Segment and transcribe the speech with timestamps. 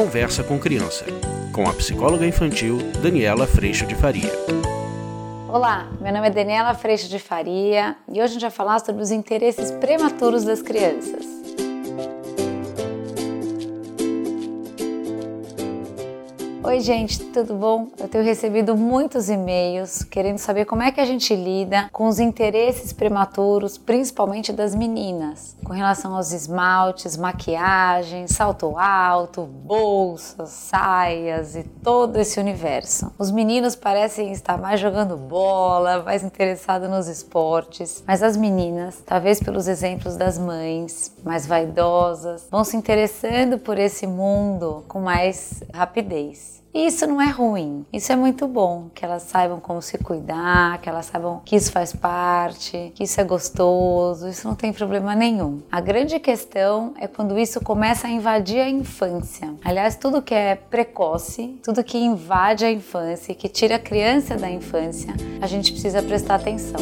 [0.00, 1.04] Conversa com Criança,
[1.52, 4.32] com a psicóloga infantil Daniela Freixo de Faria.
[5.46, 9.02] Olá, meu nome é Daniela Freixo de Faria e hoje a gente vai falar sobre
[9.02, 11.29] os interesses prematuros das crianças.
[16.62, 17.88] Oi, gente, tudo bom?
[17.98, 22.20] Eu tenho recebido muitos e-mails querendo saber como é que a gente lida com os
[22.20, 31.62] interesses prematuros, principalmente das meninas, com relação aos esmaltes, maquiagem, salto alto, bolsas, saias e
[31.62, 33.10] todo esse universo.
[33.18, 39.40] Os meninos parecem estar mais jogando bola, mais interessados nos esportes, mas as meninas, talvez
[39.40, 46.49] pelos exemplos das mães mais vaidosas, vão se interessando por esse mundo com mais rapidez.
[46.72, 50.80] E isso não é ruim, isso é muito bom, que elas saibam como se cuidar,
[50.80, 55.16] que elas saibam que isso faz parte, que isso é gostoso, isso não tem problema
[55.16, 55.62] nenhum.
[55.70, 59.52] A grande questão é quando isso começa a invadir a infância.
[59.64, 64.48] Aliás, tudo que é precoce, tudo que invade a infância, que tira a criança da
[64.48, 66.80] infância, a gente precisa prestar atenção.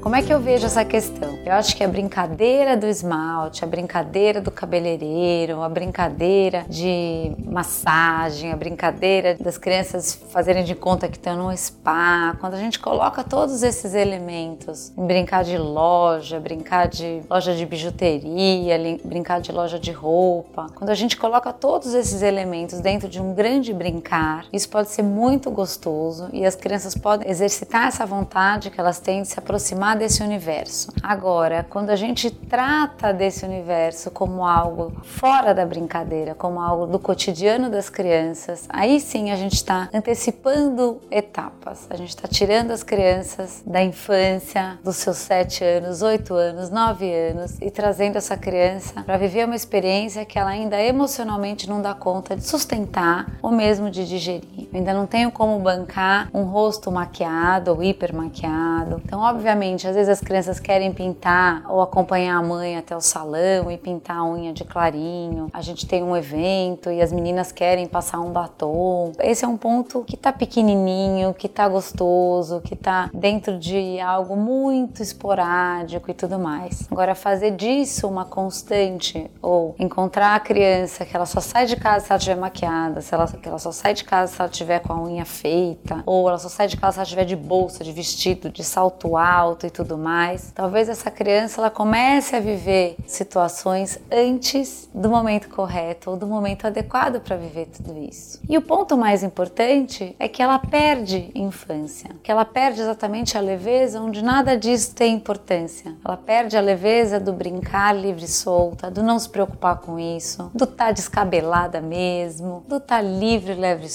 [0.00, 1.33] Como é que eu vejo essa questão?
[1.44, 8.50] Eu acho que a brincadeira do esmalte, a brincadeira do cabeleireiro, a brincadeira de massagem,
[8.50, 13.22] a brincadeira das crianças fazerem de conta que estão no spa, quando a gente coloca
[13.22, 19.78] todos esses elementos em brincar de loja, brincar de loja de bijuteria, brincar de loja
[19.78, 24.70] de roupa, quando a gente coloca todos esses elementos dentro de um grande brincar, isso
[24.70, 29.28] pode ser muito gostoso e as crianças podem exercitar essa vontade que elas têm de
[29.28, 30.90] se aproximar desse universo.
[31.02, 31.33] Agora,
[31.68, 37.68] quando a gente trata desse universo como algo fora da brincadeira, como algo do cotidiano
[37.68, 41.86] das crianças, aí sim a gente está antecipando etapas.
[41.90, 47.12] A gente está tirando as crianças da infância, dos seus sete anos, oito anos, nove
[47.12, 51.94] anos e trazendo essa criança para viver uma experiência que ela ainda emocionalmente não dá
[51.94, 54.63] conta de sustentar ou mesmo de digerir.
[54.74, 59.00] Eu ainda não tenho como bancar um rosto maquiado ou hiper maquiado.
[59.04, 63.70] Então, obviamente, às vezes as crianças querem pintar ou acompanhar a mãe até o salão
[63.70, 65.48] e pintar a unha de clarinho.
[65.52, 69.12] A gente tem um evento e as meninas querem passar um batom.
[69.20, 74.34] Esse é um ponto que tá pequenininho, que tá gostoso, que tá dentro de algo
[74.34, 76.88] muito esporádico e tudo mais.
[76.90, 82.06] Agora fazer disso uma constante ou encontrar a criança que ela só sai de casa
[82.06, 84.63] se ela estiver maquiada, se ela, que ela só sai de casa se ela estiver
[84.80, 87.84] com a unha feita, ou ela só sai de casa se ela estiver de bolsa,
[87.84, 92.96] de vestido, de salto alto e tudo mais, talvez essa criança ela comece a viver
[93.06, 98.40] situações antes do momento correto ou do momento adequado para viver tudo isso.
[98.48, 103.40] E o ponto mais importante é que ela perde infância, que ela perde exatamente a
[103.40, 105.94] leveza onde nada disso tem importância.
[106.04, 110.50] Ela perde a leveza do brincar livre e solta, do não se preocupar com isso,
[110.54, 113.90] do estar tá descabelada mesmo, do estar tá livre, leve e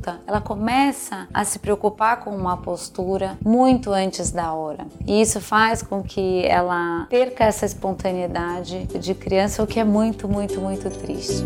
[0.00, 0.20] solta.
[0.26, 4.86] Ela começa a se preocupar com uma postura muito antes da hora.
[5.06, 10.26] E isso faz com que ela perca essa espontaneidade de criança, o que é muito,
[10.26, 11.44] muito, muito triste.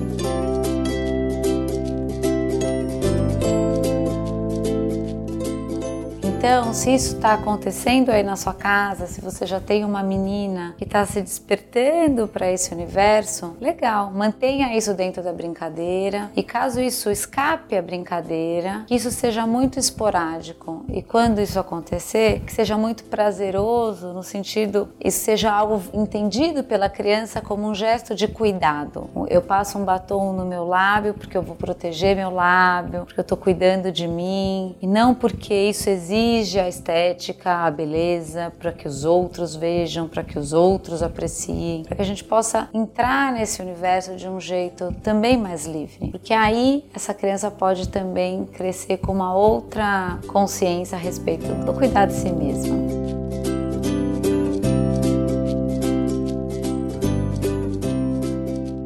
[6.46, 10.74] Então, se isso está acontecendo aí na sua casa, se você já tem uma menina
[10.76, 16.30] que está se despertando para esse universo, legal, mantenha isso dentro da brincadeira.
[16.36, 20.84] E caso isso escape a brincadeira, que isso seja muito esporádico.
[20.90, 26.90] E quando isso acontecer, que seja muito prazeroso no sentido, isso seja algo entendido pela
[26.90, 29.08] criança como um gesto de cuidado.
[29.30, 33.22] Eu passo um batom no meu lábio porque eu vou proteger meu lábio, porque eu
[33.22, 34.76] estou cuidando de mim.
[34.82, 40.24] E não porque isso exige a estética, a beleza, para que os outros vejam, para
[40.24, 44.94] que os outros apreciem, para que a gente possa entrar nesse universo de um jeito
[45.02, 46.10] também mais livre.
[46.10, 52.06] Porque aí essa criança pode também crescer com uma outra consciência a respeito do cuidar
[52.06, 53.03] de si mesma.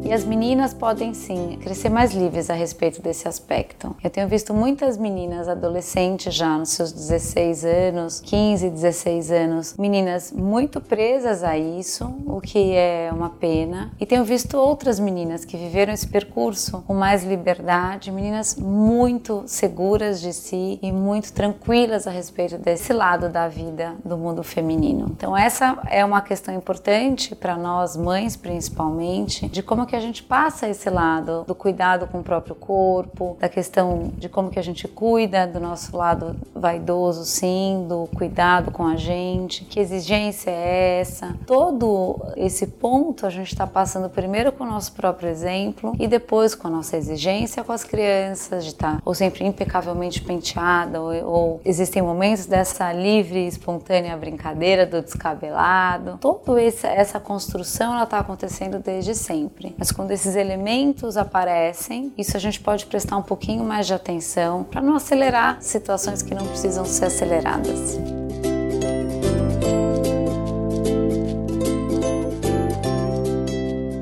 [0.09, 3.95] E as meninas podem sim crescer mais livres a respeito desse aspecto.
[4.03, 10.33] Eu tenho visto muitas meninas adolescentes já nos seus 16 anos, 15, 16 anos, meninas
[10.33, 13.93] muito presas a isso, o que é uma pena.
[14.01, 20.23] E tenho visto outras meninas que viveram esse percurso com mais liberdade, meninas muito seguras
[20.23, 25.05] de si e muito tranquilas a respeito desse lado da vida do mundo feminino.
[25.11, 30.23] Então essa é uma questão importante para nós mães principalmente, de como que a gente
[30.23, 34.63] passa esse lado do cuidado com o próprio corpo, da questão de como que a
[34.63, 41.01] gente cuida do nosso lado vaidoso, sim, do cuidado com a gente, que exigência é
[41.01, 41.35] essa.
[41.47, 46.55] Todo esse ponto a gente está passando primeiro com o nosso próprio exemplo e depois
[46.55, 51.25] com a nossa exigência com as crianças, de estar tá, ou sempre impecavelmente penteada, ou,
[51.25, 56.19] ou existem momentos dessa livre, espontânea brincadeira do descabelado.
[56.21, 59.75] Toda essa construção ela está acontecendo desde sempre.
[59.89, 64.63] Mas quando esses elementos aparecem, isso a gente pode prestar um pouquinho mais de atenção
[64.63, 67.99] para não acelerar situações que não precisam ser aceleradas.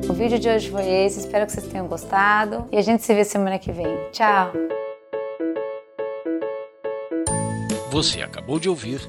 [0.09, 3.15] O vídeo de hoje foi esse, espero que vocês tenham gostado e a gente se
[3.15, 3.97] vê semana que vem.
[4.11, 4.53] Tchau!
[7.93, 9.09] Você acabou de ouvir